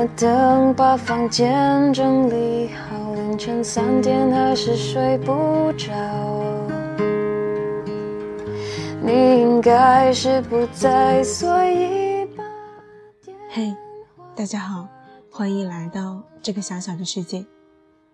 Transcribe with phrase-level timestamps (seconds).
[0.00, 5.92] 了灯，把房间整理好，凌晨三点还是睡不着。
[9.02, 12.42] 你应该是不在，所以把
[13.50, 13.74] 嘿，
[14.34, 14.88] 大家好，
[15.30, 17.44] 欢迎来到这个小小的世界。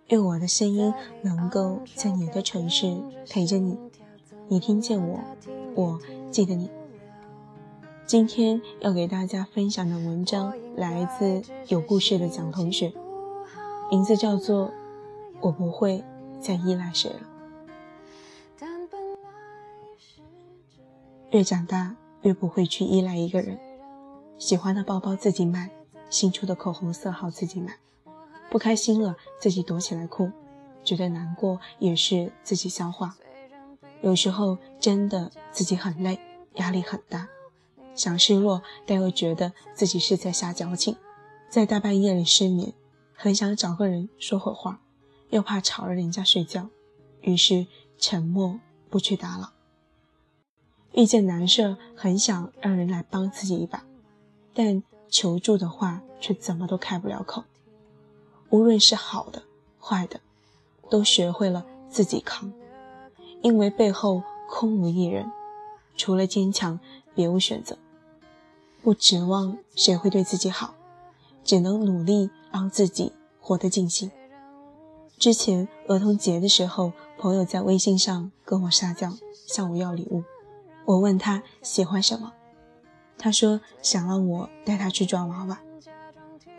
[0.09, 0.93] 愿我的声音
[1.23, 2.97] 能够在你的城市
[3.31, 3.79] 陪着你，
[4.49, 5.21] 你听见我，
[5.77, 6.01] 我
[6.33, 6.69] 记得你。
[8.07, 12.93] 今天要给大家分享的文章来自有故事的蒋同学，
[13.91, 14.69] 名字叫做
[15.41, 16.05] 《我不会
[16.41, 17.21] 再依赖谁了》。
[21.33, 23.59] 越长大越不会去依赖一个人，
[24.39, 25.69] 喜欢的包包自己买，
[26.09, 27.77] 新出的口红色号自己买，
[28.49, 30.31] 不开心了自己躲起来哭，
[30.85, 33.17] 觉得难过也是自己消化。
[34.01, 36.21] 有时候真的自己很累，
[36.55, 37.27] 压力很大。
[37.97, 40.97] 想示弱，但又觉得自己是在瞎矫情，
[41.49, 42.73] 在大半夜里失眠，
[43.15, 44.81] 很想找个人说会话，
[45.31, 46.69] 又怕吵了人家睡觉，
[47.23, 47.67] 于是
[47.99, 49.51] 沉默不去打扰。
[50.93, 53.85] 遇见难事，很想让人来帮自己一把，
[54.55, 57.45] 但求助的话却怎么都开不了口。
[58.51, 59.43] 无论是好的
[59.81, 60.21] 坏的，
[60.89, 62.53] 都学会了自己扛，
[63.43, 65.31] 因为背后空无一人，
[65.97, 66.79] 除了坚强，
[67.15, 67.77] 别无选择。
[68.87, 70.77] 不指望谁会对自己好，
[71.43, 74.13] 只能努力让自己活得尽兴。
[75.19, 79.13] 之前儿童节的时候，朋友在微信上跟我撒娇，
[79.49, 80.23] 向我要礼物。
[80.85, 82.33] 我问他喜欢什么，
[83.19, 85.59] 他说想让我带他去抓娃娃。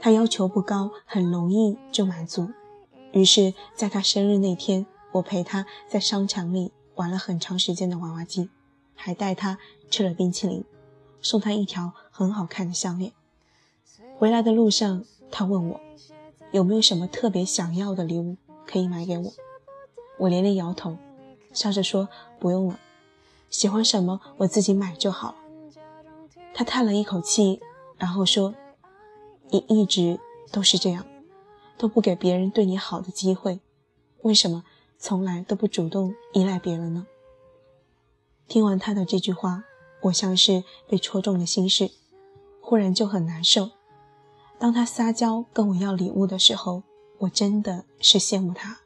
[0.02, 2.50] 他要求不高，很容易就满足。
[3.14, 8.50] 于是，在他生日那天，我陪他在商场里玩了很长时间的娃娃机，
[8.96, 9.58] 还带他
[9.90, 10.66] 吃了冰淇淋。
[11.22, 13.12] 送他一条很好看的项链。
[14.18, 15.80] 回来的路上，他问我
[16.52, 19.34] 有没有什么特别想要的礼物可以买给我。
[20.20, 20.98] 我连连摇头，
[21.54, 22.80] 笑着说不用了，
[23.50, 25.38] 喜欢什么我自己买就好了。
[26.56, 27.62] 他叹了一口气，
[27.98, 28.56] 然后说
[29.52, 30.20] ：“你一直
[30.52, 31.06] 都是这样，
[31.78, 33.60] 都不给别人对你好的机会，
[34.24, 34.64] 为什么
[34.98, 37.06] 从来都不主动依赖别人呢？”
[38.48, 39.66] 听完他的这句话。
[40.02, 41.92] 我像是被戳中了心事，
[42.62, 43.72] 忽然就很难受。
[44.60, 46.84] 当他撒娇跟我要礼物的时候，
[47.20, 48.80] 我真的是羡慕他，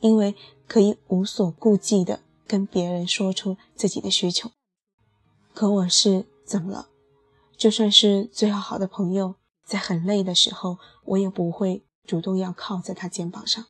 [0.00, 0.34] 因为
[0.66, 4.50] 可以无所顾忌地跟别人说出自己的需求。
[5.54, 6.88] 可我是怎么了？
[7.56, 13.64] 就算是最要好的朋友，在很累的时候，我也不会主动要靠在他肩膀上。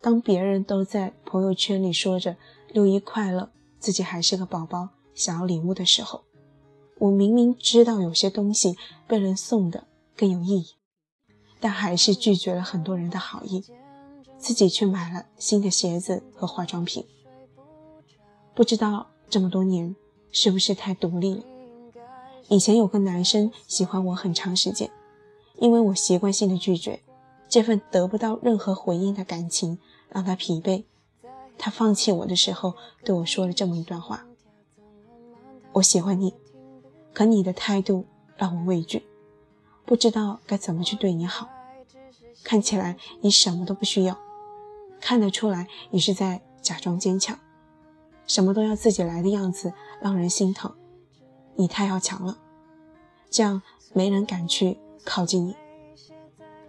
[0.00, 2.36] 当别人都在朋友圈里说着
[2.68, 4.90] 六一快乐，自己还是个宝宝。
[5.14, 6.24] 想要礼物的时候，
[6.98, 9.84] 我明明知道有些东西被人送的
[10.16, 10.66] 更有意义，
[11.60, 13.64] 但还是拒绝了很多人的好意，
[14.38, 17.04] 自己去买了新的鞋子和化妆品。
[18.54, 19.96] 不知道这么多年
[20.30, 21.42] 是不是太独立了？
[22.48, 24.90] 以前有个男生喜欢我很长时间，
[25.58, 27.00] 因为我习惯性的拒绝，
[27.48, 29.78] 这份得不到任何回应的感情
[30.10, 30.84] 让他疲惫。
[31.56, 32.74] 他放弃我的时候
[33.04, 34.26] 对我说了这么一段话。
[35.74, 36.34] 我喜欢你，
[37.14, 38.04] 可你的态度
[38.36, 39.02] 让我畏惧，
[39.86, 41.48] 不知道该怎么去对你好。
[42.44, 44.18] 看起来你什么都不需要，
[45.00, 47.38] 看得出来你是在假装坚强，
[48.26, 50.74] 什么都要自己来的样子让人心疼。
[51.54, 52.38] 你太要强了，
[53.30, 53.62] 这样
[53.94, 55.56] 没人敢去靠近你。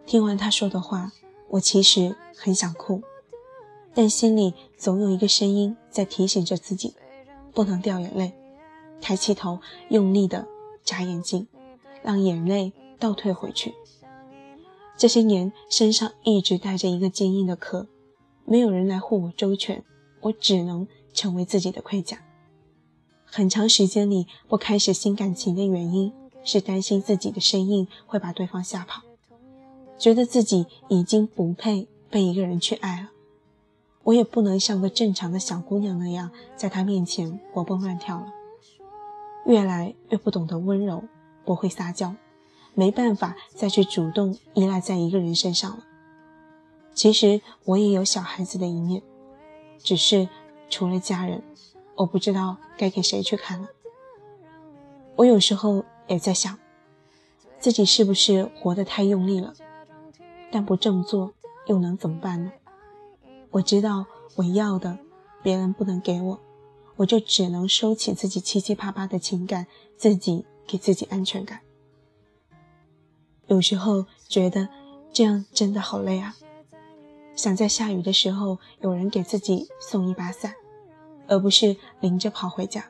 [0.06, 1.12] 听完他说的话，
[1.50, 3.02] 我其实很想哭，
[3.94, 6.94] 但心里总有一个声音在提醒着自己，
[7.54, 8.34] 不能掉眼泪。
[9.04, 9.60] 抬起头，
[9.90, 10.48] 用力的
[10.82, 11.46] 眨眼睛，
[12.02, 13.74] 让眼泪倒退回去。
[14.98, 17.88] 这些年，身上一直带着一个坚硬的壳，
[18.46, 19.84] 没有人来护我周全，
[20.22, 22.20] 我只能成为自己的盔甲。
[23.26, 26.14] 很长时间里，不开始新感情的原因
[26.46, 29.02] 是担心自己的生硬会把对方吓跑，
[29.98, 33.10] 觉得自己已经不配被一个人去爱了。
[34.04, 38.28] 我也不能像个正常的小姑娘那样，在他面前活蹦乱跳了。
[39.46, 41.04] 越来越不懂得温柔，
[41.44, 42.16] 不会撒娇，
[42.74, 45.84] 没办法再去主动依赖在一个人身上了。
[46.94, 49.02] 其实我也有小孩子的一面，
[49.80, 50.30] 只是
[50.70, 51.44] 除了家人，
[51.96, 53.68] 我不知道该给谁去看了。
[55.16, 56.58] 我有时候也在想，
[57.60, 59.54] 自己是不是活得太用力了？
[60.52, 61.34] 但不这么做
[61.66, 62.52] 又能怎么办呢？
[63.52, 64.06] 我知道
[64.36, 65.00] 我要的，
[65.42, 66.40] 别人不能给我。
[66.98, 69.68] 我就只能收起自己七七八八的情感，
[69.98, 71.62] 自己给自己安全感。
[73.48, 74.70] 有时候觉得
[75.12, 76.36] 这样真的好累啊！
[77.36, 80.56] 想在下雨的时候有人给自己送一把伞，
[81.28, 82.84] 而不是淋着跑回家；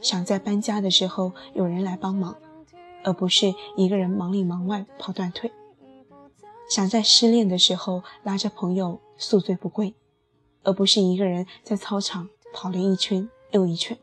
[0.00, 2.36] 想在搬家的时候有人来帮忙，
[3.04, 5.50] 而不是一个人忙里忙外跑断腿；
[6.68, 9.94] 想在失恋的时候拉着朋友宿醉不归，
[10.64, 13.96] 而不是一个人在操场跑了一圈又一圈；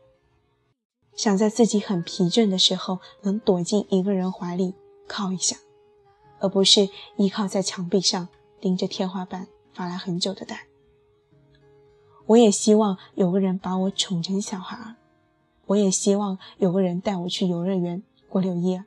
[1.14, 4.74] 想在自己很疲倦的时候能躲进一个人怀里。
[5.08, 5.56] 靠一下，
[6.40, 8.28] 而不是依靠在墙壁上
[8.60, 10.66] 盯着天花板发来很久的呆。
[12.26, 14.96] 我也希望有个人把我宠成小孩儿，
[15.66, 18.82] 我也希望有个人带我去游乐园过六一，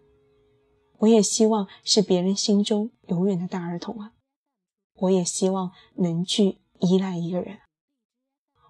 [0.97, 4.11] 我也希望是别人心中永远的大儿童啊，
[4.95, 7.59] 我也希望能去依赖一个人，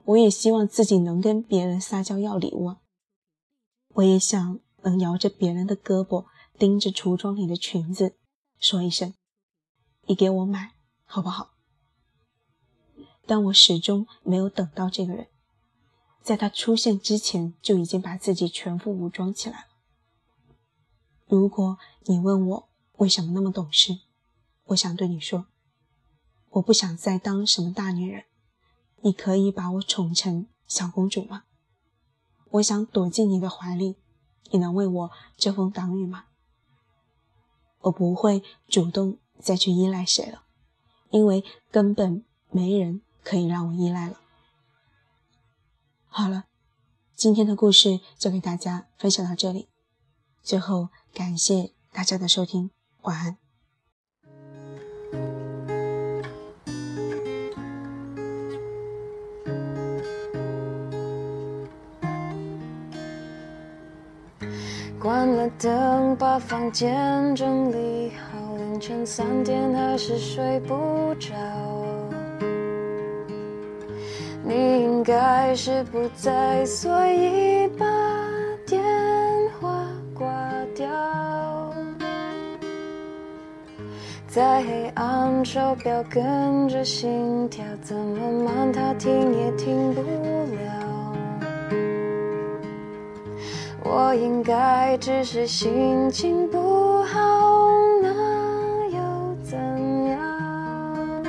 [0.09, 2.77] 我也希望自己能跟别人撒娇要礼物，
[3.89, 6.25] 我也想能摇着别人的胳膊。
[6.57, 8.17] 盯着橱窗里的裙子，
[8.59, 9.13] 说一声
[10.07, 10.73] ：“你给我买
[11.05, 11.53] 好不好？”
[13.25, 15.27] 但我始终没有等到这个人，
[16.21, 19.67] 在他出现之前就已经把自己全副武装起来了。
[21.27, 21.77] 如果
[22.07, 23.99] 你问我为什么那么懂事，
[24.65, 25.45] 我想对你说：
[26.49, 28.25] 我不想再当什么大女人，
[29.01, 31.43] 你可以把我宠成小公主吗？
[32.51, 33.95] 我想躲进你的怀里，
[34.51, 36.25] 你能为我遮风挡雨吗？
[37.81, 40.43] 我不会主动再去依赖谁了，
[41.11, 44.19] 因为根本没人可以让我依赖了。
[46.07, 46.45] 好了，
[47.15, 49.69] 今天的故事就给大家分享到这里，
[50.43, 52.71] 最后感谢大家的收听，
[53.03, 53.37] 晚安。
[65.09, 71.33] 关了灯，把房间整理好，凌晨三点还是睡不着。
[74.43, 77.87] 你应该是不在，所以把
[78.67, 78.83] 电
[79.59, 79.83] 话
[80.13, 80.27] 挂
[80.75, 80.87] 掉。
[84.27, 90.98] 在黑暗，手表跟着心跳，怎么慢，它停也停不了。
[93.91, 97.19] 我应该只是心情不好，
[98.03, 98.09] 那
[98.89, 99.57] 又怎
[100.09, 101.23] 样？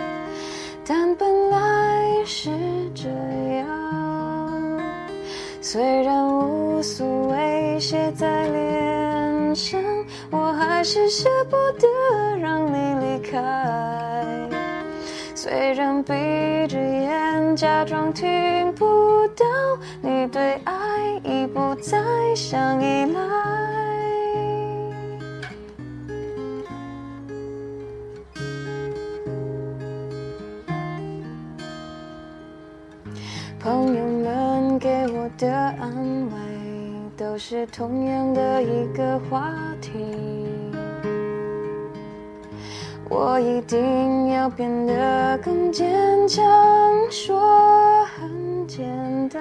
[0.87, 2.51] 但本来是
[2.95, 3.09] 这
[3.57, 3.67] 样。
[5.63, 9.81] 虽然无所谓写在脸上，
[10.31, 11.89] 我还是舍不得
[12.37, 13.41] 让你离开。
[15.35, 16.13] 虽然闭
[16.67, 19.47] 着眼假装听不到，
[20.03, 20.75] 你对爱
[21.53, 21.99] 不再
[22.35, 23.21] 想依赖。
[33.59, 35.93] 朋友们给我的安
[36.31, 36.33] 慰，
[37.17, 39.53] 都是同样的一个话
[39.83, 39.99] 题。
[43.09, 46.43] 我一定要变得更坚强，
[47.11, 49.41] 说很简单，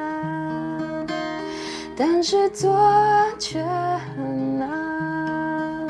[2.02, 2.74] 但是做
[3.38, 3.62] 却
[4.16, 5.86] 很难。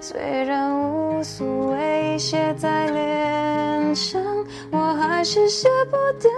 [0.00, 4.20] 虽然无所谓写在脸上，
[4.72, 6.28] 我还是舍不得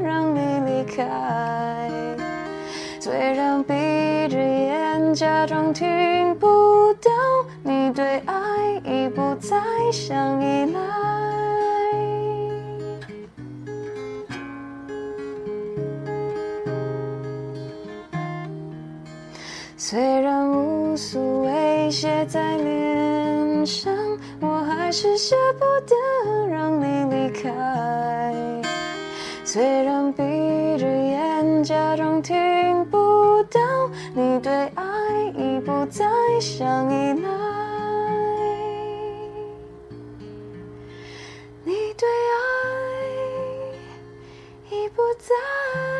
[0.00, 1.08] 让你离开。
[3.00, 3.72] 虽然闭
[4.28, 7.10] 着眼假装听不到，
[7.62, 8.34] 你对爱
[8.84, 9.56] 已不再
[9.90, 11.01] 想依赖。
[19.84, 23.92] 虽然无所谓写在脸上，
[24.40, 28.62] 我还是舍不得让你离开。
[29.44, 30.22] 虽然闭
[30.78, 33.58] 着眼假装听不到，
[34.14, 34.84] 你对爱
[35.36, 36.08] 已不再
[36.40, 37.28] 想依赖。
[41.64, 42.08] 你对
[42.38, 42.40] 爱
[44.70, 45.91] 已不再。